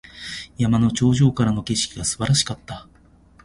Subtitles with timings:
[0.57, 2.87] 山の頂上からの景色が素晴らしかった。